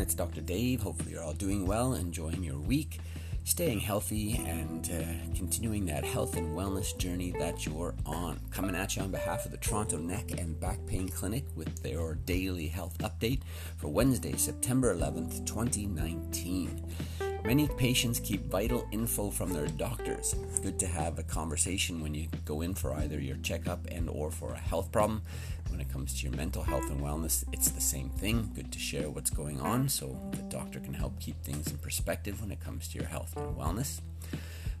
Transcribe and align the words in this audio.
everyone. 0.00 0.06
It's 0.06 0.14
Dr. 0.14 0.40
Dave. 0.40 0.82
Hopefully, 0.82 1.12
you're 1.12 1.22
all 1.22 1.34
doing 1.34 1.66
well, 1.66 1.94
enjoying 1.94 2.42
your 2.42 2.58
week, 2.58 3.00
staying 3.44 3.80
healthy, 3.80 4.40
and 4.46 4.90
uh, 4.90 5.36
continuing 5.36 5.86
that 5.86 6.04
health 6.04 6.36
and 6.36 6.56
wellness 6.56 6.96
journey 6.96 7.32
that 7.38 7.66
you're 7.66 7.94
on. 8.06 8.40
Coming 8.50 8.74
at 8.76 8.96
you 8.96 9.02
on 9.02 9.10
behalf 9.10 9.44
of 9.44 9.50
the 9.50 9.58
Toronto 9.58 9.98
Neck 9.98 10.38
and 10.38 10.58
Back 10.58 10.78
Pain 10.86 11.08
Clinic 11.08 11.44
with 11.54 11.82
their 11.82 12.14
daily 12.14 12.68
health 12.68 12.96
update 12.98 13.42
for 13.76 13.88
Wednesday, 13.88 14.36
September 14.36 14.94
11th, 14.94 15.44
2019. 15.46 17.29
Many 17.44 17.68
patients 17.68 18.20
keep 18.20 18.44
vital 18.46 18.86
info 18.92 19.30
from 19.30 19.52
their 19.52 19.66
doctors. 19.66 20.34
Good 20.62 20.78
to 20.78 20.86
have 20.86 21.18
a 21.18 21.22
conversation 21.22 22.00
when 22.00 22.14
you 22.14 22.28
go 22.44 22.60
in 22.60 22.74
for 22.74 22.92
either 22.92 23.18
your 23.18 23.38
checkup 23.38 23.86
and 23.90 24.08
or 24.08 24.30
for 24.30 24.52
a 24.52 24.58
health 24.58 24.92
problem. 24.92 25.22
When 25.68 25.80
it 25.80 25.90
comes 25.90 26.20
to 26.20 26.26
your 26.26 26.36
mental 26.36 26.62
health 26.62 26.90
and 26.90 27.00
wellness, 27.00 27.44
it's 27.52 27.70
the 27.70 27.80
same 27.80 28.10
thing. 28.10 28.50
Good 28.54 28.70
to 28.72 28.78
share 28.78 29.10
what's 29.10 29.30
going 29.30 29.60
on 29.60 29.88
so 29.88 30.16
the 30.32 30.42
doctor 30.42 30.80
can 30.80 30.94
help 30.94 31.18
keep 31.18 31.42
things 31.42 31.70
in 31.70 31.78
perspective 31.78 32.40
when 32.40 32.50
it 32.50 32.60
comes 32.60 32.88
to 32.88 32.98
your 32.98 33.08
health 33.08 33.36
and 33.36 33.56
wellness. 33.56 34.00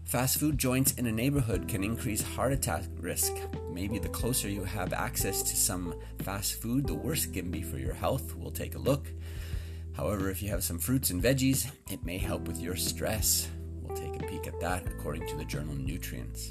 Fast 0.04 0.38
food 0.38 0.58
joints 0.58 0.92
in 0.92 1.06
a 1.06 1.12
neighborhood 1.12 1.66
can 1.66 1.82
increase 1.82 2.20
heart 2.20 2.52
attack 2.52 2.84
risk. 2.98 3.32
Maybe 3.72 3.98
the 3.98 4.08
closer 4.08 4.48
you 4.48 4.64
have 4.64 4.92
access 4.92 5.42
to 5.42 5.56
some 5.56 5.94
fast 6.18 6.60
food, 6.60 6.86
the 6.86 6.94
worse 6.94 7.24
it 7.24 7.32
can 7.32 7.50
be 7.50 7.62
for 7.62 7.78
your 7.78 7.94
health. 7.94 8.34
We'll 8.36 8.50
take 8.50 8.74
a 8.74 8.78
look. 8.78 9.06
However, 9.92 10.30
if 10.30 10.42
you 10.42 10.50
have 10.50 10.64
some 10.64 10.78
fruits 10.78 11.10
and 11.10 11.22
veggies, 11.22 11.70
it 11.90 12.04
may 12.04 12.18
help 12.18 12.46
with 12.46 12.60
your 12.60 12.76
stress. 12.76 13.48
We'll 13.82 13.96
take 13.96 14.22
a 14.22 14.26
peek 14.26 14.46
at 14.46 14.60
that 14.60 14.86
according 14.86 15.26
to 15.28 15.36
the 15.36 15.44
journal 15.44 15.74
Nutrients. 15.74 16.48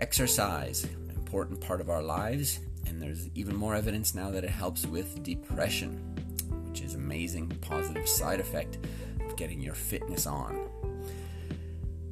Exercise, 0.00 0.84
an 0.84 1.14
important 1.16 1.60
part 1.60 1.80
of 1.80 1.90
our 1.90 2.02
lives, 2.02 2.60
and 2.86 3.00
there's 3.00 3.28
even 3.34 3.56
more 3.56 3.74
evidence 3.74 4.14
now 4.14 4.30
that 4.30 4.44
it 4.44 4.50
helps 4.50 4.86
with 4.86 5.22
depression, 5.22 5.98
which 6.66 6.80
is 6.80 6.94
amazing 6.94 7.48
positive 7.60 8.08
side 8.08 8.40
effect 8.40 8.78
of 9.26 9.36
getting 9.36 9.60
your 9.60 9.74
fitness 9.74 10.26
on. 10.26 10.68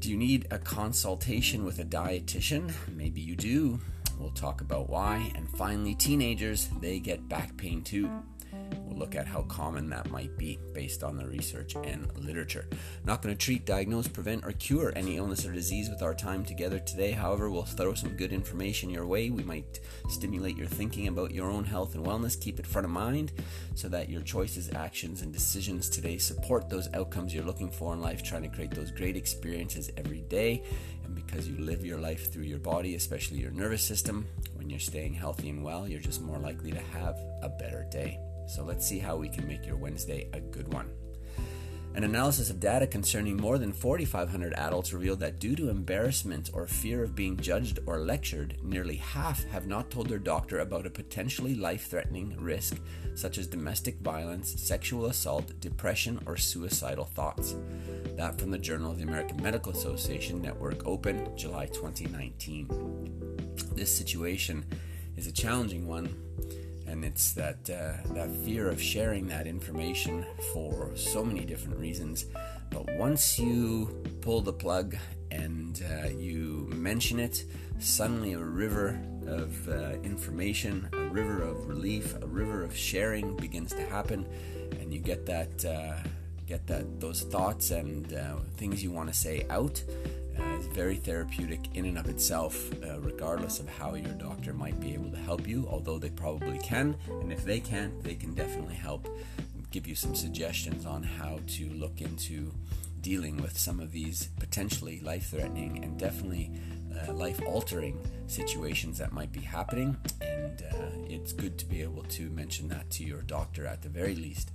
Do 0.01 0.11
you 0.11 0.17
need 0.17 0.49
a 0.51 0.59
consultation 0.59 1.65
with 1.65 1.79
a 1.79 1.85
dietitian? 1.85 2.73
Maybe 2.97 3.21
you 3.21 3.37
do. 3.37 3.79
We'll 4.19 4.31
talk 4.31 4.61
about 4.61 4.91
why. 4.91 5.31
And 5.37 5.49
finally, 5.49 5.95
teenagers, 5.95 6.69
they 6.81 6.99
get 6.99 7.29
back 7.29 7.57
pain 7.57 7.83
too. 7.83 8.11
Look 9.03 9.17
at 9.17 9.27
how 9.27 9.43
common 9.43 9.91
that 9.91 10.13
might 10.13 10.39
be 10.39 10.61
based 10.73 11.03
on 11.03 11.17
the 11.17 11.27
research 11.27 11.75
and 11.75 12.09
literature. 12.17 12.69
Not 13.05 13.21
going 13.21 13.35
to 13.35 13.45
treat, 13.45 13.67
diagnose, 13.67 14.07
prevent, 14.07 14.45
or 14.45 14.53
cure 14.53 14.93
any 14.95 15.17
illness 15.17 15.45
or 15.45 15.53
disease 15.53 15.91
with 15.91 16.03
our 16.03 16.15
time 16.15 16.45
together 16.45 16.79
today. 16.79 17.11
However, 17.11 17.51
we'll 17.51 17.65
throw 17.65 17.95
some 17.95 18.17
good 18.17 18.33
information 18.33 18.91
your 18.91 19.05
way. 19.05 19.31
We 19.31 19.43
might 19.43 19.81
stimulate 20.09 20.57
your 20.57 20.69
thinking 20.69 21.09
about 21.09 21.33
your 21.33 21.51
own 21.51 21.65
health 21.65 21.97
and 21.97 22.07
wellness. 22.07 22.41
Keep 22.41 22.61
it 22.61 22.67
front 22.67 22.85
of 22.85 22.93
mind 22.93 23.33
so 23.75 23.89
that 23.89 24.09
your 24.09 24.23
choices, 24.23 24.71
actions, 24.73 25.23
and 25.23 25.33
decisions 25.33 25.89
today 25.89 26.17
support 26.17 26.71
those 26.71 26.89
outcomes 26.95 27.35
you're 27.35 27.43
looking 27.43 27.73
for 27.73 27.93
in 27.95 28.01
life, 28.01 28.23
trying 28.23 28.43
to 28.43 28.49
create 28.49 28.71
those 28.71 28.93
great 28.93 29.17
experiences 29.17 29.91
every 29.97 30.21
day. 30.21 30.63
And 31.03 31.13
because 31.13 31.49
you 31.49 31.57
live 31.59 31.85
your 31.85 31.99
life 31.99 32.33
through 32.33 32.45
your 32.45 32.61
body, 32.61 32.95
especially 32.95 33.39
your 33.39 33.51
nervous 33.51 33.83
system, 33.83 34.29
when 34.55 34.71
you're 34.71 34.79
staying 34.79 35.15
healthy 35.15 35.49
and 35.49 35.65
well, 35.65 35.89
you're 35.89 35.99
just 35.99 36.23
more 36.23 36.39
likely 36.39 36.71
to 36.71 36.81
have 36.81 37.19
a 37.43 37.49
better 37.49 37.85
day. 37.91 38.21
So 38.47 38.65
let's 38.65 38.87
see 38.87 38.99
how 38.99 39.17
we 39.17 39.29
can 39.29 39.47
make 39.47 39.67
your 39.67 39.77
Wednesday 39.77 40.29
a 40.33 40.41
good 40.41 40.73
one. 40.73 40.91
An 41.95 42.05
analysis 42.05 42.49
of 42.49 42.59
data 42.59 42.87
concerning 42.87 43.37
more 43.37 43.59
than 43.59 43.71
4,500 43.71 44.55
adults 44.55 44.95
revealed 44.95 45.21
that 45.21 45.39
due 45.39 45.55
to 45.57 45.69
embarrassment 45.69 46.49
or 46.55 46.67
fear 46.67 47.03
of 47.03 47.15
being 47.15 47.37
judged 47.37 47.81
or 47.85 47.99
lectured, 47.99 48.57
nearly 48.63 48.97
half 48.97 49.45
have 49.51 49.67
not 49.67 49.91
told 49.91 50.09
their 50.09 50.19
doctor 50.19 50.61
about 50.61 50.87
a 50.87 50.91
potentially 50.91 51.55
life 51.55 51.89
threatening 51.91 52.35
risk, 52.41 52.79
such 53.15 53.37
as 53.37 53.47
domestic 53.47 53.99
violence, 53.99 54.59
sexual 54.59 55.05
assault, 55.07 55.53
depression, 55.61 56.19
or 56.25 56.39
suicidal 56.39 57.05
thoughts. 57.05 57.57
That 58.17 58.41
from 58.41 58.51
the 58.51 58.59
Journal 58.59 58.93
of 58.93 58.97
the 58.97 59.05
American 59.05 59.43
Medical 59.43 59.73
Association 59.73 60.41
Network 60.41 60.87
Open, 60.87 61.37
July 61.37 61.67
2019. 61.67 63.53
This 63.75 63.95
situation 63.95 64.65
is 65.19 65.27
a 65.27 65.33
challenging 65.33 65.87
one 65.87 66.09
and 66.87 67.05
it's 67.05 67.33
that 67.33 67.69
uh, 67.71 68.15
that 68.15 68.31
fear 68.45 68.69
of 68.69 68.81
sharing 68.81 69.27
that 69.29 69.47
information 69.47 70.25
for 70.53 70.91
so 70.95 71.25
many 71.25 71.45
different 71.45 71.79
reasons. 71.79 72.27
But 72.71 72.91
once 72.95 73.39
you 73.39 74.03
pull 74.21 74.41
the 74.41 74.53
plug 74.53 74.97
and 75.31 75.83
uh, 75.91 76.09
you 76.09 76.69
mention 76.75 77.19
it, 77.19 77.45
suddenly 77.79 78.33
a 78.33 78.39
river 78.39 79.01
of 79.27 79.69
uh, 79.69 79.93
information, 80.03 80.89
a 80.93 81.09
river 81.09 81.43
of 81.43 81.69
relief, 81.69 82.15
a 82.23 82.27
river 82.27 82.63
of 82.63 82.77
sharing 82.77 83.37
begins 83.37 83.73
to 83.73 83.83
happen, 83.87 84.27
and 84.81 84.93
you 84.93 85.01
get 85.01 85.27
that 85.27 85.65
uh, 85.65 86.09
get 86.47 86.67
that 86.67 87.01
those 87.01 87.23
thoughts 87.23 87.71
and 87.71 88.13
uh, 88.13 88.37
things 88.57 88.83
you 88.83 88.91
want 88.91 89.09
to 89.09 89.15
say 89.15 89.47
out 89.49 89.83
uh, 90.43 90.59
is 90.59 90.67
very 90.67 90.97
therapeutic 90.97 91.61
in 91.75 91.87
and 91.87 91.99
of 91.99 92.09
itself, 92.09 92.71
uh, 92.83 93.01
regardless 93.01 93.61
of 93.61 93.69
how 93.69 93.95
your 93.95 94.13
doctor 94.15 94.53
might 94.53 94.79
be 94.81 94.95
able 94.95 95.11
to 95.11 95.19
help 95.19 95.47
you, 95.47 95.67
although 95.71 95.99
they 95.99 96.11
probably 96.11 96.59
can. 96.59 96.97
And 97.09 97.33
if 97.33 97.45
they 97.45 97.61
can't, 97.61 98.03
they 98.03 98.15
can 98.15 98.35
definitely 98.35 98.75
help 98.75 99.09
give 99.71 99.87
you 99.87 99.95
some 99.95 100.15
suggestions 100.15 100.85
on 100.85 101.03
how 101.03 101.41
to 101.47 101.69
look 101.71 102.01
into 102.01 102.53
dealing 103.01 103.37
with 103.43 103.59
some 103.59 103.81
of 103.81 103.91
these 103.91 104.29
potentially 104.39 105.01
life 105.01 105.31
threatening 105.31 105.83
and 105.83 105.99
definitely 105.99 106.53
uh, 107.09 107.13
life 107.13 107.41
altering 107.47 107.99
situations 108.27 108.99
that 108.99 109.13
might 109.13 109.33
be 109.33 109.41
happening. 109.41 109.97
And 110.21 110.63
uh, 110.63 110.87
it's 111.09 111.33
good 111.33 111.59
to 111.59 111.67
be 111.67 111.83
able 111.83 112.05
to 112.05 112.31
mention 112.31 112.69
that 112.69 112.91
to 112.91 113.05
your 113.05 113.23
doctor 113.23 113.67
at 113.67 113.83
the 113.83 113.89
very 113.89 114.15
least 114.15 114.53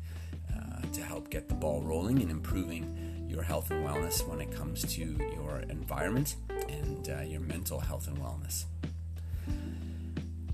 uh, 0.56 0.82
to 0.94 1.02
help 1.02 1.30
get 1.30 1.50
the 1.50 1.56
ball 1.56 1.82
rolling 1.82 2.22
and 2.22 2.32
improving 2.32 3.07
your 3.38 3.44
health 3.44 3.70
and 3.70 3.86
wellness 3.86 4.28
when 4.28 4.42
it 4.42 4.52
comes 4.52 4.82
to 4.96 5.04
your 5.36 5.60
environment 5.70 6.38
and 6.70 7.08
uh, 7.08 7.22
your 7.22 7.40
mental 7.40 7.80
health 7.80 8.08
and 8.08 8.18
wellness. 8.18 8.66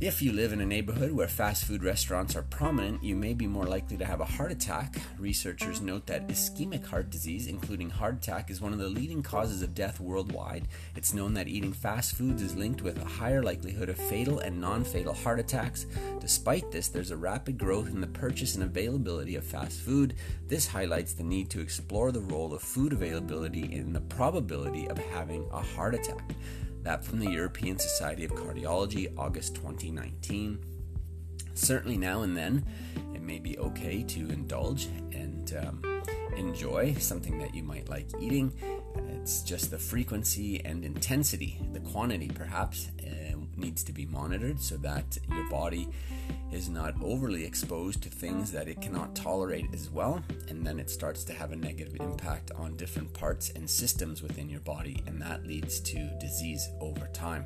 If 0.03 0.21
you 0.21 0.33
live 0.33 0.51
in 0.51 0.59
a 0.59 0.65
neighborhood 0.65 1.13
where 1.13 1.29
fast 1.29 1.63
food 1.63 1.81
restaurants 1.81 2.35
are 2.35 2.41
prominent, 2.41 3.01
you 3.01 3.15
may 3.15 3.33
be 3.33 3.47
more 3.47 3.63
likely 3.63 3.95
to 3.95 4.03
have 4.03 4.19
a 4.19 4.25
heart 4.25 4.51
attack. 4.51 4.97
Researchers 5.17 5.79
note 5.79 6.07
that 6.07 6.27
ischemic 6.27 6.85
heart 6.85 7.09
disease, 7.09 7.47
including 7.47 7.89
heart 7.89 8.15
attack, 8.15 8.49
is 8.51 8.59
one 8.59 8.73
of 8.73 8.79
the 8.79 8.89
leading 8.89 9.23
causes 9.23 9.61
of 9.61 9.73
death 9.73 10.01
worldwide. 10.01 10.67
It's 10.97 11.13
known 11.13 11.33
that 11.35 11.47
eating 11.47 11.71
fast 11.71 12.15
foods 12.15 12.41
is 12.41 12.53
linked 12.53 12.81
with 12.81 13.01
a 13.01 13.05
higher 13.05 13.41
likelihood 13.41 13.87
of 13.87 13.95
fatal 13.95 14.39
and 14.39 14.59
non 14.59 14.83
fatal 14.83 15.13
heart 15.13 15.39
attacks. 15.39 15.85
Despite 16.19 16.69
this, 16.69 16.89
there's 16.89 17.11
a 17.11 17.15
rapid 17.15 17.57
growth 17.57 17.87
in 17.87 18.01
the 18.01 18.07
purchase 18.07 18.55
and 18.55 18.65
availability 18.65 19.37
of 19.37 19.45
fast 19.45 19.79
food. 19.79 20.15
This 20.49 20.67
highlights 20.67 21.13
the 21.13 21.23
need 21.23 21.49
to 21.51 21.61
explore 21.61 22.11
the 22.11 22.19
role 22.19 22.53
of 22.53 22.61
food 22.61 22.91
availability 22.91 23.71
in 23.71 23.93
the 23.93 24.01
probability 24.01 24.85
of 24.89 24.97
having 24.97 25.47
a 25.53 25.61
heart 25.61 25.95
attack. 25.95 26.35
That 26.83 27.03
from 27.03 27.19
the 27.19 27.31
European 27.31 27.79
Society 27.79 28.25
of 28.25 28.31
Cardiology, 28.31 29.11
August 29.17 29.55
2019. 29.55 30.59
Certainly 31.53 31.97
now 31.97 32.23
and 32.23 32.35
then, 32.35 32.65
it 33.13 33.21
may 33.21 33.39
be 33.39 33.57
okay 33.57 34.03
to 34.03 34.19
indulge 34.29 34.85
and 35.13 35.55
um, 35.55 36.03
enjoy 36.35 36.93
something 36.95 37.37
that 37.39 37.55
you 37.55 37.63
might 37.63 37.89
like 37.89 38.07
eating. 38.19 38.51
It's 39.23 39.41
just 39.43 39.71
the 39.71 39.77
frequency 39.77 40.63
and 40.65 40.83
intensity, 40.83 41.59
the 41.71 41.79
quantity 41.79 42.29
perhaps, 42.29 42.89
uh, 43.01 43.22
needs 43.57 43.83
to 43.83 43.91
be 43.91 44.05
monitored 44.05 44.59
so 44.59 44.77
that 44.77 45.17
your 45.29 45.49
body 45.49 45.87
is 46.51 46.69
not 46.69 46.93
overly 47.01 47.45
exposed 47.45 48.03
to 48.03 48.09
things 48.09 48.51
that 48.51 48.67
it 48.67 48.81
cannot 48.81 49.15
tolerate 49.15 49.67
as 49.73 49.89
well, 49.89 50.21
and 50.49 50.65
then 50.65 50.79
it 50.79 50.89
starts 50.89 51.23
to 51.23 51.33
have 51.33 51.51
a 51.51 51.55
negative 51.55 51.95
impact 51.99 52.51
on 52.55 52.75
different 52.75 53.11
parts 53.13 53.51
and 53.55 53.69
systems 53.69 54.21
within 54.21 54.49
your 54.49 54.59
body, 54.61 55.03
and 55.07 55.21
that 55.21 55.45
leads 55.47 55.79
to 55.79 55.97
disease 56.19 56.69
over 56.79 57.07
time. 57.07 57.45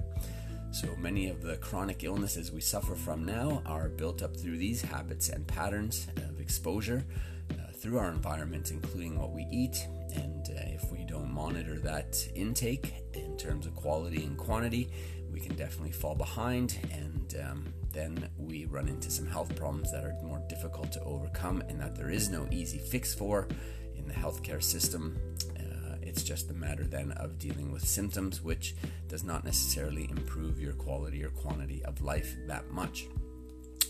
So 0.72 0.94
many 0.98 1.30
of 1.30 1.42
the 1.42 1.56
chronic 1.58 2.04
illnesses 2.04 2.52
we 2.52 2.60
suffer 2.62 2.96
from 2.96 3.24
now 3.24 3.62
are 3.66 3.88
built 3.88 4.22
up 4.22 4.36
through 4.36 4.58
these 4.58 4.82
habits 4.82 5.30
and 5.30 5.48
patterns 5.48 6.08
of 6.18 6.42
exposure 6.42 7.06
uh, 7.52 7.72
through 7.74 7.98
our 7.98 8.10
environment, 8.10 8.72
including 8.72 9.18
what 9.18 9.32
we 9.32 9.48
eat. 9.50 9.88
And 10.14 10.46
uh, 10.50 10.62
if 10.66 10.92
we 10.92 11.06
don't 11.06 11.32
monitor 11.32 11.80
that 11.80 12.18
intake 12.36 12.94
in 13.14 13.38
terms 13.38 13.66
of 13.66 13.76
quality 13.76 14.24
and 14.26 14.38
quantity, 14.38 14.90
we 15.38 15.46
can 15.46 15.56
definitely 15.56 15.92
fall 15.92 16.16
behind 16.16 16.80
and 16.92 17.36
um, 17.48 17.72
then 17.94 18.28
we 18.40 18.66
run 18.66 18.88
into 18.88 19.12
some 19.12 19.28
health 19.28 19.56
problems 19.56 19.92
that 19.92 20.04
are 20.04 20.16
more 20.24 20.42
difficult 20.50 20.92
to 20.92 21.00
overcome 21.04 21.62
and 21.70 21.80
that 21.80 21.96
there 21.96 22.10
is 22.10 22.28
no 22.28 22.48
easy 22.50 22.80
fix 22.80 23.14
for 23.14 23.48
in 23.96 24.08
the 24.08 24.14
healthcare 24.16 24.64
system. 24.64 25.16
Uh, 25.56 25.94
it's 26.02 26.24
just 26.24 26.50
a 26.50 26.56
matter 26.56 26.86
then 26.86 27.12
of 27.12 27.38
dealing 27.38 27.72
with 27.72 27.88
symptoms, 27.88 28.42
which 28.42 28.74
does 29.10 29.24
not 29.24 29.46
necessarily 29.46 30.10
improve 30.10 30.60
your 30.60 30.74
quality 30.74 31.24
or 31.24 31.30
quantity 31.30 31.86
of 31.86 32.02
life 32.02 32.36
that 32.48 32.72
much. 32.72 33.06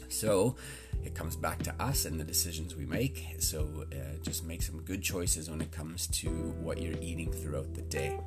So 0.10 0.58
it 1.06 1.16
comes 1.16 1.38
back 1.38 1.64
to 1.64 1.74
us 1.82 2.04
and 2.04 2.20
the 2.20 2.26
decisions 2.26 2.76
we 2.76 2.86
make. 2.86 3.26
So 3.40 3.86
uh, 3.94 4.18
just 4.22 4.44
make 4.44 4.64
some 4.64 4.82
good 4.82 5.02
choices 5.02 5.50
when 5.50 5.62
it 5.62 5.72
comes 5.72 6.08
to 6.08 6.28
what 6.62 6.82
you're 6.82 7.02
eating 7.02 7.32
throughout 7.32 7.74
the 7.74 7.84
day. 7.84 8.20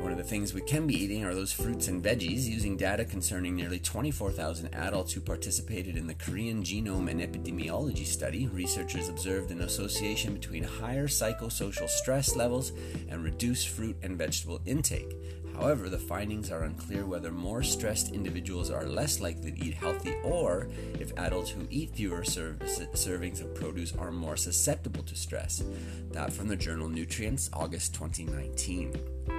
One 0.00 0.12
of 0.12 0.18
the 0.18 0.24
things 0.24 0.54
we 0.54 0.60
can 0.60 0.86
be 0.86 0.94
eating 0.94 1.24
are 1.24 1.34
those 1.34 1.52
fruits 1.52 1.88
and 1.88 2.02
veggies. 2.02 2.44
Using 2.44 2.76
data 2.76 3.04
concerning 3.04 3.56
nearly 3.56 3.80
24,000 3.80 4.72
adults 4.72 5.12
who 5.12 5.20
participated 5.20 5.96
in 5.96 6.06
the 6.06 6.14
Korean 6.14 6.62
Genome 6.62 7.10
and 7.10 7.20
Epidemiology 7.20 8.06
study, 8.06 8.46
researchers 8.46 9.08
observed 9.08 9.50
an 9.50 9.62
association 9.62 10.34
between 10.34 10.62
higher 10.62 11.08
psychosocial 11.08 11.88
stress 11.88 12.36
levels 12.36 12.72
and 13.08 13.24
reduced 13.24 13.68
fruit 13.70 13.96
and 14.02 14.16
vegetable 14.16 14.60
intake. 14.66 15.16
However, 15.56 15.88
the 15.88 15.98
findings 15.98 16.52
are 16.52 16.62
unclear 16.62 17.04
whether 17.04 17.32
more 17.32 17.64
stressed 17.64 18.12
individuals 18.12 18.70
are 18.70 18.86
less 18.86 19.18
likely 19.18 19.50
to 19.50 19.64
eat 19.64 19.74
healthy 19.74 20.14
or 20.22 20.68
if 21.00 21.12
adults 21.18 21.50
who 21.50 21.66
eat 21.70 21.90
fewer 21.90 22.22
serv- 22.22 22.60
servings 22.60 23.40
of 23.40 23.52
produce 23.56 23.94
are 23.96 24.12
more 24.12 24.36
susceptible 24.36 25.02
to 25.02 25.16
stress. 25.16 25.64
That 26.12 26.32
from 26.32 26.46
the 26.46 26.56
journal 26.56 26.88
Nutrients, 26.88 27.50
August 27.52 27.94
2019 27.94 28.94
there's 29.28 29.37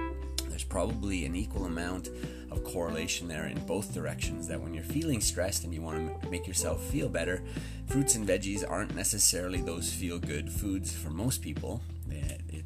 probably 0.70 1.26
an 1.26 1.36
equal 1.36 1.66
amount 1.66 2.08
of 2.50 2.64
correlation 2.64 3.28
there 3.28 3.46
in 3.46 3.58
both 3.66 3.92
directions. 3.92 4.48
That 4.48 4.60
when 4.60 4.72
you're 4.72 4.82
feeling 4.82 5.20
stressed 5.20 5.64
and 5.64 5.74
you 5.74 5.82
want 5.82 6.22
to 6.22 6.30
make 6.30 6.46
yourself 6.46 6.82
feel 6.84 7.10
better, 7.10 7.42
fruits 7.88 8.14
and 8.14 8.26
veggies 8.26 8.64
aren't 8.68 8.94
necessarily 8.94 9.60
those 9.60 9.92
feel 9.92 10.18
good 10.18 10.50
foods 10.50 10.96
for 10.96 11.10
most 11.10 11.42
people. 11.42 11.82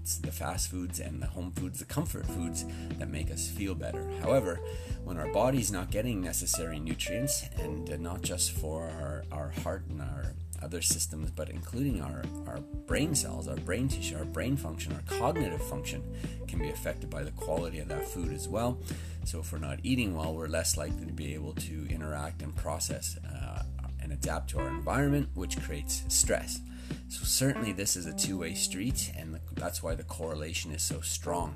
It's 0.05 0.19
the 0.19 0.33
fast 0.33 0.71
foods 0.71 1.01
and 1.01 1.23
the 1.23 1.27
home 1.27 1.51
foods, 1.53 1.79
the 1.79 1.87
comfort 1.87 2.27
foods 2.27 2.67
that 2.99 3.09
make 3.09 3.31
us 3.31 3.49
feel 3.49 3.75
better. 3.75 4.07
However, 4.21 4.61
when 5.03 5.17
our 5.17 5.29
body's 5.29 5.73
not 5.73 5.91
getting 5.91 6.21
necessary 6.21 6.79
nutrients, 6.79 7.43
and 7.59 7.89
not 8.01 8.21
just 8.21 8.53
for 8.53 8.83
our, 8.83 9.25
our 9.33 9.49
heart 9.63 9.85
and 9.89 10.03
our 10.03 10.35
other 10.65 10.81
systems, 10.81 11.31
but 11.31 11.51
including 11.51 12.01
our, 12.01 12.25
our 12.47 12.61
brain 12.87 13.15
cells, 13.15 13.47
our 13.47 13.57
brain 13.57 13.87
tissue, 13.87 14.17
our 14.17 14.25
brain 14.25 14.57
function, 14.57 14.93
our 14.93 15.19
cognitive 15.19 15.63
function 15.63 16.03
can 16.49 16.59
be 16.59 16.71
affected 16.71 17.11
by 17.11 17.23
the 17.23 17.31
quality 17.33 17.79
of 17.79 17.89
that 17.89 18.09
food 18.09 18.33
as 18.33 18.49
well. 18.49 18.79
So, 19.25 19.41
if 19.41 19.53
we're 19.53 19.59
not 19.59 19.79
eating 19.83 20.17
well, 20.17 20.35
we're 20.35 20.49
less 20.49 20.77
likely 20.77 21.07
to 21.07 21.13
be 21.13 21.35
able 21.35 21.53
to 21.55 21.87
interact 21.91 22.43
and 22.43 22.57
process 22.57 23.19
uh, 23.19 23.63
and 24.03 24.13
adapt 24.13 24.51
to 24.51 24.61
our 24.61 24.69
environment, 24.69 25.29
which 25.35 25.61
creates 25.63 26.03
stress. 26.09 26.61
So, 27.09 27.25
certainly, 27.25 27.73
this 27.73 27.95
is 27.95 28.07
a 28.07 28.13
two 28.13 28.39
way 28.39 28.55
street, 28.55 29.13
and 29.17 29.39
that's 29.55 29.83
why 29.83 29.95
the 29.95 30.05
correlation 30.05 30.73
is 30.73 30.83
so 30.83 31.01
strong. 31.01 31.55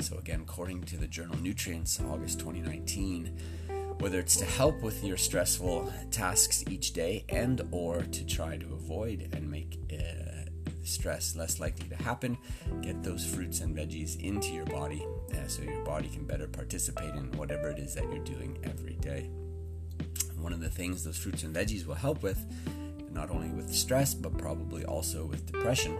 So, 0.00 0.16
again, 0.16 0.40
according 0.42 0.84
to 0.84 0.96
the 0.96 1.06
journal 1.06 1.36
Nutrients, 1.36 2.00
August 2.00 2.38
2019, 2.38 3.36
whether 4.00 4.18
it's 4.18 4.36
to 4.36 4.46
help 4.46 4.80
with 4.80 5.04
your 5.04 5.18
stressful 5.18 5.92
tasks 6.10 6.64
each 6.70 6.92
day 6.94 7.24
and 7.28 7.60
or 7.70 8.00
to 8.00 8.24
try 8.24 8.56
to 8.56 8.66
avoid 8.72 9.28
and 9.34 9.48
make 9.48 9.78
uh, 9.92 10.30
stress 10.84 11.36
less 11.36 11.60
likely 11.60 11.86
to 11.88 11.96
happen 11.96 12.36
get 12.80 13.02
those 13.02 13.26
fruits 13.26 13.60
and 13.60 13.76
veggies 13.76 14.18
into 14.20 14.48
your 14.52 14.64
body 14.66 15.06
uh, 15.32 15.46
so 15.46 15.62
your 15.62 15.84
body 15.84 16.08
can 16.08 16.24
better 16.24 16.48
participate 16.48 17.14
in 17.14 17.30
whatever 17.32 17.68
it 17.68 17.78
is 17.78 17.94
that 17.94 18.04
you're 18.04 18.24
doing 18.24 18.58
every 18.64 18.94
day. 18.96 19.28
One 20.38 20.54
of 20.54 20.60
the 20.60 20.70
things 20.70 21.04
those 21.04 21.18
fruits 21.18 21.42
and 21.42 21.54
veggies 21.54 21.86
will 21.86 21.94
help 21.94 22.22
with 22.22 22.38
not 23.12 23.30
only 23.30 23.50
with 23.50 23.70
stress 23.72 24.14
but 24.14 24.36
probably 24.38 24.84
also 24.86 25.26
with 25.26 25.44
depression 25.52 25.98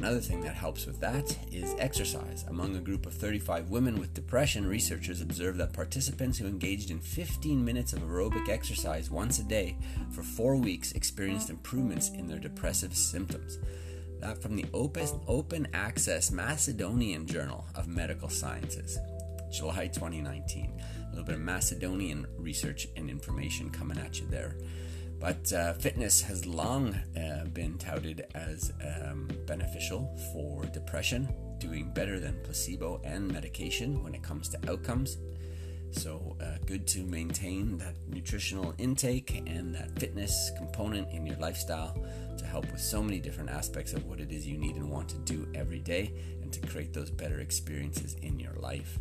Another 0.00 0.20
thing 0.20 0.40
that 0.40 0.54
helps 0.54 0.86
with 0.86 0.98
that 1.00 1.36
is 1.52 1.74
exercise. 1.78 2.46
Among 2.48 2.74
a 2.74 2.80
group 2.80 3.04
of 3.04 3.12
35 3.12 3.68
women 3.68 4.00
with 4.00 4.14
depression, 4.14 4.66
researchers 4.66 5.20
observed 5.20 5.58
that 5.58 5.74
participants 5.74 6.38
who 6.38 6.46
engaged 6.46 6.90
in 6.90 7.00
15 7.00 7.62
minutes 7.62 7.92
of 7.92 8.00
aerobic 8.00 8.48
exercise 8.48 9.10
once 9.10 9.40
a 9.40 9.42
day 9.42 9.76
for 10.10 10.22
four 10.22 10.56
weeks 10.56 10.92
experienced 10.92 11.50
improvements 11.50 12.08
in 12.08 12.26
their 12.26 12.38
depressive 12.38 12.96
symptoms. 12.96 13.58
That 14.20 14.40
from 14.40 14.56
the 14.56 14.64
Open, 14.72 15.68
Access 15.74 16.30
Macedonian 16.30 17.26
Journal 17.26 17.66
of 17.74 17.86
Medical 17.86 18.30
Sciences, 18.30 18.98
July 19.52 19.88
2019. 19.88 20.80
A 20.80 21.10
little 21.10 21.26
bit 21.26 21.34
of 21.34 21.42
Macedonian 21.42 22.26
research 22.38 22.88
and 22.96 23.10
information 23.10 23.68
coming 23.68 23.98
at 23.98 24.18
you 24.18 24.26
there. 24.28 24.56
But 25.20 25.52
uh, 25.52 25.74
fitness 25.74 26.22
has 26.22 26.46
long 26.46 26.94
uh, 27.14 27.44
been 27.52 27.76
touted 27.76 28.24
as 28.34 28.72
um, 28.82 29.28
for 30.32 30.64
depression, 30.66 31.28
doing 31.58 31.90
better 31.92 32.20
than 32.20 32.40
placebo 32.44 33.00
and 33.04 33.30
medication 33.30 34.02
when 34.02 34.14
it 34.14 34.22
comes 34.22 34.48
to 34.50 34.70
outcomes. 34.70 35.18
So, 35.92 36.36
uh, 36.40 36.58
good 36.66 36.86
to 36.88 37.00
maintain 37.00 37.76
that 37.78 37.96
nutritional 38.06 38.74
intake 38.78 39.42
and 39.46 39.74
that 39.74 39.98
fitness 39.98 40.52
component 40.56 41.10
in 41.10 41.26
your 41.26 41.36
lifestyle 41.38 41.98
to 42.38 42.44
help 42.44 42.70
with 42.70 42.80
so 42.80 43.02
many 43.02 43.18
different 43.18 43.50
aspects 43.50 43.92
of 43.92 44.06
what 44.06 44.20
it 44.20 44.30
is 44.30 44.46
you 44.46 44.56
need 44.56 44.76
and 44.76 44.88
want 44.88 45.08
to 45.08 45.18
do 45.18 45.48
every 45.54 45.80
day 45.80 46.14
and 46.42 46.52
to 46.52 46.60
create 46.68 46.92
those 46.92 47.10
better 47.10 47.40
experiences 47.40 48.14
in 48.22 48.38
your 48.38 48.54
life. 48.54 48.98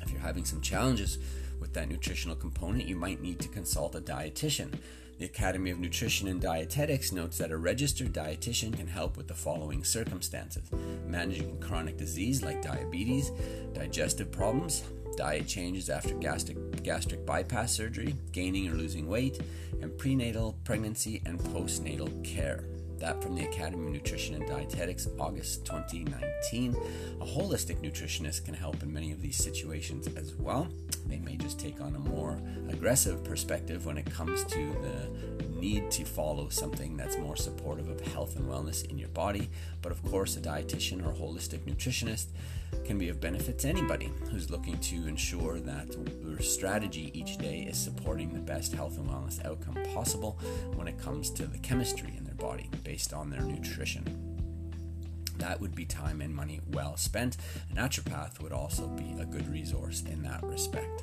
If 0.00 0.10
you're 0.10 0.20
having 0.20 0.46
some 0.46 0.62
challenges 0.62 1.18
with 1.60 1.74
that 1.74 1.90
nutritional 1.90 2.34
component, 2.34 2.88
you 2.88 2.96
might 2.96 3.20
need 3.20 3.38
to 3.40 3.48
consult 3.48 3.94
a 3.94 4.00
dietitian. 4.00 4.72
The 5.20 5.26
Academy 5.26 5.70
of 5.70 5.78
Nutrition 5.78 6.28
and 6.28 6.40
Dietetics 6.40 7.12
notes 7.12 7.36
that 7.36 7.50
a 7.50 7.56
registered 7.58 8.14
dietitian 8.14 8.74
can 8.74 8.86
help 8.86 9.18
with 9.18 9.28
the 9.28 9.34
following 9.34 9.84
circumstances 9.84 10.70
managing 11.06 11.60
chronic 11.60 11.98
disease 11.98 12.42
like 12.42 12.62
diabetes, 12.62 13.30
digestive 13.74 14.32
problems, 14.32 14.82
diet 15.18 15.46
changes 15.46 15.90
after 15.90 16.14
gastric, 16.14 16.82
gastric 16.82 17.26
bypass 17.26 17.70
surgery, 17.70 18.14
gaining 18.32 18.66
or 18.70 18.72
losing 18.72 19.08
weight, 19.08 19.42
and 19.82 19.98
prenatal, 19.98 20.56
pregnancy, 20.64 21.20
and 21.26 21.38
postnatal 21.38 22.24
care. 22.24 22.64
That 23.00 23.22
from 23.22 23.34
the 23.34 23.44
Academy 23.44 23.86
of 23.86 23.92
Nutrition 23.94 24.34
and 24.34 24.46
Dietetics, 24.46 25.08
August 25.18 25.64
2019. 25.64 26.76
A 27.20 27.24
holistic 27.24 27.80
nutritionist 27.80 28.44
can 28.44 28.52
help 28.52 28.82
in 28.82 28.92
many 28.92 29.10
of 29.10 29.22
these 29.22 29.36
situations 29.36 30.06
as 30.16 30.34
well. 30.34 30.68
They 31.06 31.18
may 31.18 31.36
just 31.36 31.58
take 31.58 31.80
on 31.80 31.96
a 31.96 31.98
more 31.98 32.38
aggressive 32.68 33.24
perspective 33.24 33.86
when 33.86 33.96
it 33.96 34.04
comes 34.04 34.44
to 34.44 34.76
the 34.82 35.44
need 35.60 35.90
to 35.92 36.04
follow 36.04 36.48
something 36.48 36.96
that's 36.96 37.18
more 37.18 37.36
supportive 37.36 37.88
of 37.88 38.00
health 38.00 38.36
and 38.36 38.48
wellness 38.48 38.84
in 38.90 38.98
your 38.98 39.08
body. 39.10 39.50
But 39.82 39.92
of 39.92 40.02
course, 40.02 40.36
a 40.36 40.40
dietitian 40.40 41.06
or 41.06 41.12
holistic 41.12 41.60
nutritionist 41.60 42.28
can 42.84 42.98
be 42.98 43.08
of 43.08 43.20
benefit 43.20 43.58
to 43.60 43.68
anybody 43.68 44.10
who's 44.30 44.50
looking 44.50 44.78
to 44.78 45.06
ensure 45.06 45.60
that 45.60 45.88
their 46.24 46.40
strategy 46.40 47.10
each 47.14 47.36
day 47.36 47.66
is 47.68 47.78
supporting 47.78 48.32
the 48.32 48.40
best 48.40 48.72
health 48.72 48.96
and 48.98 49.08
wellness 49.08 49.44
outcome 49.44 49.76
possible 49.94 50.38
when 50.74 50.88
it 50.88 50.98
comes 50.98 51.30
to 51.30 51.46
the 51.46 51.58
chemistry 51.58 52.14
in 52.16 52.24
their 52.24 52.34
body 52.34 52.70
based 52.82 53.12
on 53.12 53.30
their 53.30 53.42
nutrition. 53.42 54.30
That 55.38 55.60
would 55.60 55.74
be 55.74 55.86
time 55.86 56.20
and 56.20 56.34
money 56.34 56.60
well 56.72 56.96
spent. 56.96 57.36
A 57.70 57.74
naturopath 57.74 58.42
would 58.42 58.52
also 58.52 58.86
be 58.88 59.16
a 59.18 59.24
good 59.24 59.50
resource 59.50 60.02
in 60.02 60.22
that 60.22 60.42
respect. 60.42 61.02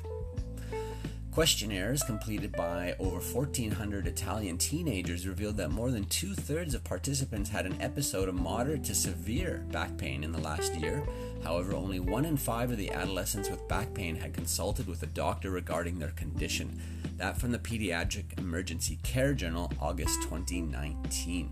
Questionnaires 1.32 2.02
completed 2.02 2.52
by 2.52 2.96
over 2.98 3.18
1,400 3.18 4.06
Italian 4.08 4.58
teenagers 4.58 5.26
revealed 5.26 5.56
that 5.58 5.70
more 5.70 5.90
than 5.90 6.04
two 6.06 6.34
thirds 6.34 6.74
of 6.74 6.82
participants 6.82 7.50
had 7.50 7.64
an 7.64 7.80
episode 7.80 8.28
of 8.28 8.34
moderate 8.34 8.82
to 8.84 8.94
severe 8.94 9.64
back 9.70 9.96
pain 9.96 10.24
in 10.24 10.32
the 10.32 10.40
last 10.40 10.74
year. 10.74 11.04
However, 11.44 11.74
only 11.74 12.00
one 12.00 12.24
in 12.24 12.36
five 12.36 12.72
of 12.72 12.76
the 12.76 12.90
adolescents 12.90 13.50
with 13.50 13.68
back 13.68 13.94
pain 13.94 14.16
had 14.16 14.34
consulted 14.34 14.88
with 14.88 15.02
a 15.02 15.06
doctor 15.06 15.50
regarding 15.50 15.98
their 15.98 16.10
condition. 16.10 16.80
That 17.18 17.38
from 17.38 17.52
the 17.52 17.58
Pediatric 17.58 18.38
Emergency 18.38 18.98
Care 19.02 19.34
Journal, 19.34 19.72
August 19.80 20.22
2019 20.22 21.50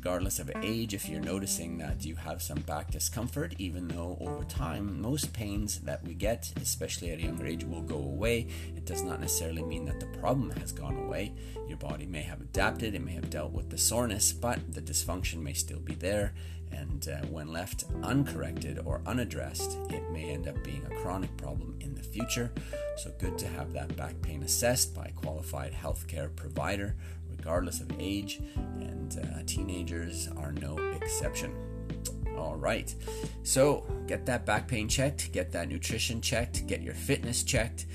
regardless 0.00 0.38
of 0.38 0.50
age, 0.62 0.94
if 0.94 1.10
you're 1.10 1.20
noticing 1.20 1.76
that 1.76 2.06
you 2.06 2.16
have 2.16 2.40
some 2.40 2.58
back 2.60 2.90
discomfort, 2.90 3.54
even 3.58 3.86
though 3.86 4.16
over 4.18 4.42
time 4.44 4.98
most 4.98 5.30
pains 5.34 5.78
that 5.80 6.02
we 6.02 6.14
get, 6.14 6.50
especially 6.56 7.10
at 7.10 7.18
a 7.18 7.22
younger 7.22 7.44
age, 7.44 7.64
will 7.64 7.82
go 7.82 7.96
away, 7.96 8.48
it 8.74 8.86
does 8.86 9.02
not 9.02 9.20
necessarily 9.20 9.62
mean 9.62 9.84
that 9.84 10.00
the 10.00 10.06
problem 10.18 10.50
has 10.52 10.72
gone 10.72 10.96
away. 10.96 11.34
Your 11.68 11.76
body 11.76 12.06
may 12.06 12.22
have 12.22 12.40
adapted, 12.40 12.94
it 12.94 13.04
may 13.04 13.12
have 13.12 13.28
dealt 13.28 13.52
with 13.52 13.68
the 13.68 13.76
soreness, 13.76 14.32
but 14.32 14.72
the 14.72 14.80
dysfunction 14.80 15.42
may 15.42 15.52
still 15.52 15.80
be 15.80 15.94
there. 15.94 16.32
And 16.72 17.08
uh, 17.08 17.26
when 17.26 17.52
left 17.52 17.84
uncorrected 18.02 18.80
or 18.84 19.00
unaddressed, 19.06 19.78
it 19.90 20.10
may 20.10 20.30
end 20.30 20.48
up 20.48 20.62
being 20.62 20.84
a 20.86 20.94
chronic 20.96 21.36
problem 21.36 21.76
in 21.80 21.94
the 21.94 22.02
future. 22.02 22.50
So, 22.96 23.12
good 23.18 23.38
to 23.38 23.48
have 23.48 23.72
that 23.72 23.96
back 23.96 24.20
pain 24.22 24.42
assessed 24.42 24.94
by 24.94 25.06
a 25.06 25.12
qualified 25.12 25.72
healthcare 25.72 26.34
provider 26.34 26.96
regardless 27.40 27.80
of 27.80 27.90
age, 27.98 28.40
and 28.80 29.18
uh, 29.18 29.42
teenagers 29.46 30.28
are 30.36 30.52
no 30.52 30.76
exception. 30.94 31.54
All 32.36 32.56
right, 32.56 32.94
so 33.42 33.84
get 34.06 34.26
that 34.26 34.46
back 34.46 34.68
pain 34.68 34.88
checked, 34.88 35.32
get 35.32 35.52
that 35.52 35.68
nutrition 35.68 36.20
checked, 36.20 36.66
get 36.66 36.82
your 36.82 36.94
fitness 36.94 37.42
checked, 37.42 37.86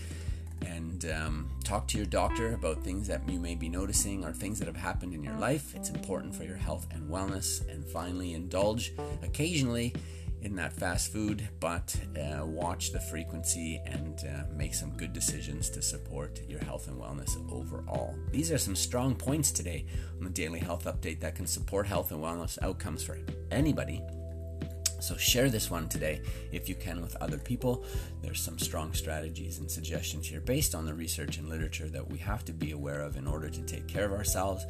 and 0.66 1.06
um, 1.12 1.50
talk 1.64 1.88
to 1.90 1.98
your 1.98 2.06
doctor 2.06 2.54
about 2.54 2.84
things 2.84 3.08
that 3.08 3.28
you 3.30 3.40
may 3.40 3.56
be 3.56 3.70
noticing 3.70 4.24
or 4.24 4.32
things 4.32 4.60
that 4.60 4.68
have 4.68 4.78
happened 4.78 5.14
in 5.14 5.24
your 5.24 5.38
life. 5.38 5.76
It's 5.76 5.90
important 5.90 6.36
for 6.36 6.44
your 6.44 6.58
health 6.58 6.88
and 6.92 7.10
wellness. 7.10 7.68
And 7.70 7.86
finally, 7.86 8.34
indulge 8.34 8.94
occasionally 9.24 9.94
in 10.42 10.56
that 10.56 10.72
fast 10.72 11.12
food, 11.12 11.48
but 11.60 11.96
uh, 12.16 12.46
watch 12.46 12.92
the 12.92 13.00
frequency 13.00 13.82
and 13.86 14.24
uh, 14.30 14.44
make 14.56 14.76
some 14.76 14.92
good 14.92 15.12
decisions 15.12 15.72
to 15.72 15.82
support 15.82 16.40
your 16.48 16.60
health 16.60 16.88
and 16.88 17.02
wellness 17.02 17.36
overall. 17.52 18.16
These 18.32 18.52
are 18.52 18.60
some 18.60 18.76
strong 18.76 19.16
points 19.16 19.52
today 19.52 19.88
on 20.20 20.24
the 20.24 20.30
Daily 20.30 20.60
Health 20.60 20.86
Update 20.86 21.20
that 21.22 21.36
can 21.36 21.48
support 21.48 21.88
health 21.88 22.12
and 22.12 22.22
wellness 22.22 22.60
outcomes 22.62 23.02
for 23.02 23.18
anybody. 23.50 24.04
So 25.00 25.16
share 25.18 25.50
this 25.50 25.70
one 25.70 25.88
today 25.90 26.22
if 26.52 26.68
you 26.70 26.76
can 26.76 27.02
with 27.02 27.16
other 27.18 27.38
people. 27.38 27.86
There's 28.22 28.42
some 28.42 28.58
strong 28.58 28.94
strategies 28.94 29.60
and 29.60 29.70
suggestions 29.70 30.28
here 30.28 30.42
based 30.42 30.76
on 30.76 30.86
the 30.86 30.94
research 30.94 31.38
and 31.38 31.50
literature 31.50 31.90
that 31.90 32.10
we 32.10 32.18
have 32.20 32.46
to 32.46 32.54
be 32.54 32.72
aware 32.72 33.02
of 33.02 33.18
in 33.18 33.28
order 33.28 33.50
to 33.50 33.62
take 33.62 33.88
care 33.88 34.06
of 34.06 34.14
ourselves. 34.14 34.66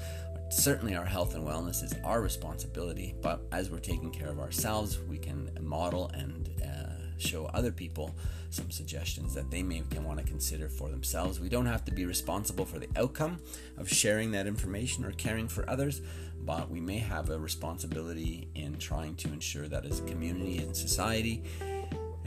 Certainly, 0.49 0.95
our 0.95 1.05
health 1.05 1.33
and 1.35 1.45
wellness 1.45 1.83
is 1.83 1.95
our 2.03 2.21
responsibility, 2.21 3.15
but 3.21 3.41
as 3.51 3.71
we're 3.71 3.79
taking 3.79 4.11
care 4.11 4.29
of 4.29 4.39
ourselves, 4.39 4.99
we 5.09 5.17
can 5.17 5.49
model 5.59 6.11
and 6.13 6.49
uh, 6.63 6.95
show 7.17 7.45
other 7.47 7.71
people 7.71 8.15
some 8.49 8.71
suggestions 8.71 9.33
that 9.33 9.49
they 9.51 9.63
may 9.63 9.83
want 10.01 10.19
to 10.19 10.25
consider 10.25 10.69
for 10.69 10.89
themselves. 10.89 11.39
We 11.39 11.49
don't 11.49 11.65
have 11.65 11.83
to 11.85 11.91
be 11.91 12.05
responsible 12.05 12.65
for 12.65 12.79
the 12.79 12.87
outcome 12.95 13.39
of 13.77 13.89
sharing 13.89 14.31
that 14.31 14.47
information 14.47 15.03
or 15.03 15.11
caring 15.11 15.47
for 15.47 15.69
others, 15.69 16.01
but 16.45 16.69
we 16.69 16.79
may 16.79 16.97
have 16.97 17.29
a 17.29 17.39
responsibility 17.39 18.47
in 18.55 18.77
trying 18.77 19.15
to 19.15 19.27
ensure 19.29 19.67
that 19.67 19.85
as 19.85 19.99
a 19.99 20.03
community 20.03 20.59
and 20.59 20.75
society, 20.75 21.43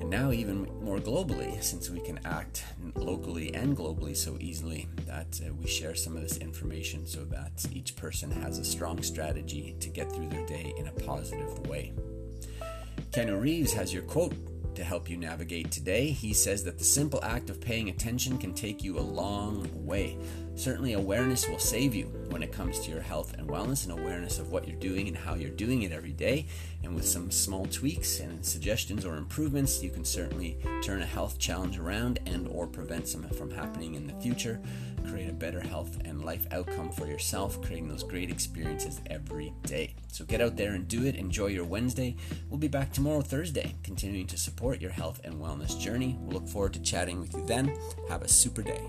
and 0.01 0.11
now 0.11 0.31
even 0.31 0.69
more 0.83 0.99
globally, 0.99 1.63
since 1.63 1.91
we 1.91 2.01
can 2.01 2.21
act 2.25 2.65
locally 2.95 3.53
and 3.55 3.77
globally 3.77 4.17
so 4.17 4.37
easily, 4.41 4.89
that 5.07 5.41
uh, 5.45 5.53
we 5.55 5.67
share 5.67 5.95
some 5.95 6.17
of 6.17 6.23
this 6.23 6.39
information 6.39 7.07
so 7.07 7.25
that 7.25 7.67
each 7.73 7.97
person 7.97 8.31
has 8.31 8.59
a 8.59 8.65
strong 8.65 9.03
strategy 9.03 9.77
to 9.81 9.89
get 9.89 10.13
through 10.13 10.29
their 10.29 10.47
day 10.47 10.73
in 10.79 10.87
a 10.87 10.93
positive 10.93 11.67
way. 11.67 11.93
Keanu 13.11 13.41
Reeves 13.41 13.73
has 13.73 13.93
your 13.93 14.03
quote 14.03 14.35
to 14.77 14.85
help 14.85 15.11
you 15.11 15.17
navigate 15.17 15.73
today. 15.73 16.11
He 16.11 16.33
says 16.33 16.63
that 16.65 16.79
the 16.79 16.85
simple 16.85 17.23
act 17.25 17.51
of 17.51 17.61
paying 17.61 17.89
attention 17.89 18.39
can 18.39 18.55
take 18.55 18.85
you 18.85 18.99
a 18.99 19.01
long 19.01 19.69
way. 19.75 20.17
Certainly, 20.59 20.95
awareness 20.95 21.49
will 21.49 21.61
save 21.61 21.95
you 21.95 22.07
when 22.31 22.43
it 22.43 22.53
comes 22.53 22.81
to 22.81 22.91
your 22.91 23.01
health 23.01 23.33
and 23.39 23.49
wellness, 23.49 23.85
and 23.85 23.93
awareness 23.93 24.41
of 24.41 24.51
what 24.51 24.67
you're 24.67 24.77
doing 24.77 25.07
and 25.07 25.17
how 25.17 25.35
you're 25.35 25.51
doing 25.51 25.83
it 25.83 25.93
every 25.93 26.11
day. 26.11 26.47
And 26.83 26.97
with 26.97 27.07
some 27.07 27.31
small 27.31 27.65
tweaks 27.67 28.19
and 28.19 28.45
suggestions 28.45 29.05
or 29.05 29.17
improvements, 29.17 29.81
you 29.85 29.91
can 29.91 30.05
certainly 30.05 30.59
turn 30.83 31.01
a 31.01 31.07
health 31.07 31.39
challenge 31.39 31.79
around 31.79 32.19
and/or 32.27 32.67
prevent 32.67 33.07
some 33.07 33.23
from 33.29 33.53
happening 33.53 33.95
in 33.95 34.09
the 34.09 34.15
future. 34.15 34.61
Create 35.09 35.31
a 35.31 35.33
better 35.33 35.61
health 35.61 35.97
and 36.05 36.25
life 36.25 36.47
outcome 36.51 36.91
for 36.91 37.07
yourself, 37.07 37.63
creating 37.63 37.89
those 37.89 38.03
great 38.03 38.29
experiences 38.29 39.01
every 39.07 39.55
day. 39.63 39.95
So 40.09 40.25
get 40.25 40.41
out 40.41 40.57
there 40.57 40.75
and 40.75 40.89
do 40.89 41.07
it. 41.07 41.15
Enjoy 41.15 41.47
your 41.47 41.65
Wednesday. 41.65 42.17
We'll 42.51 42.59
be 42.59 42.67
back 42.67 42.93
tomorrow, 42.93 43.21
Thursday, 43.21 43.77
continuing 43.85 44.27
to 44.27 44.37
support 44.37 44.83
your 44.83 44.91
health 44.91 45.21
and 45.23 45.35
wellness 45.35 45.79
journey. 45.79 46.19
We'll 46.21 46.41
look 46.41 46.49
forward 46.49 46.75
to 46.75 46.83
chatting 46.83 47.21
with 47.21 47.33
you 47.33 47.47
then. 47.47 47.79
Have 48.09 48.23
a 48.23 48.29
super 48.29 48.63
day. 48.63 48.83